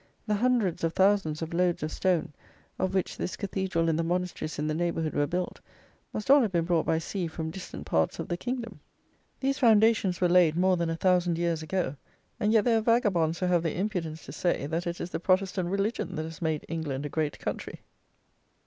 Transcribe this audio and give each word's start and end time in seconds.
The 0.25 0.33
hundreds 0.33 0.83
of 0.83 0.93
thousands 0.93 1.43
of 1.43 1.53
loads 1.53 1.83
of 1.83 1.91
stone, 1.91 2.33
of 2.79 2.95
which 2.95 3.17
this 3.17 3.35
cathedral 3.37 3.87
and 3.87 3.99
the 3.99 4.03
monasteries 4.03 4.57
in 4.57 4.65
the 4.65 4.73
neighbourhood 4.73 5.13
were 5.13 5.27
built, 5.27 5.61
must 6.11 6.31
all 6.31 6.41
have 6.41 6.51
been 6.51 6.65
brought 6.65 6.87
by 6.87 6.97
sea 6.97 7.27
from 7.27 7.51
distant 7.51 7.85
parts 7.85 8.17
of 8.17 8.27
the 8.27 8.35
kingdom. 8.35 8.79
These 9.41 9.59
foundations 9.59 10.19
were 10.19 10.27
laid 10.27 10.55
more 10.57 10.75
than 10.75 10.89
a 10.89 10.95
thousand 10.95 11.37
years 11.37 11.61
ago; 11.61 11.97
and 12.39 12.51
yet 12.51 12.65
there 12.65 12.79
are 12.79 12.81
vagabonds 12.81 13.41
who 13.41 13.45
have 13.45 13.61
the 13.61 13.77
impudence 13.77 14.25
to 14.25 14.31
say 14.31 14.65
that 14.65 14.87
it 14.87 14.99
is 14.99 15.11
the 15.11 15.19
Protestant 15.19 15.69
religion 15.69 16.15
that 16.15 16.23
has 16.25 16.41
made 16.41 16.65
England 16.67 17.05
a 17.05 17.09
great 17.09 17.37
country. 17.37 17.81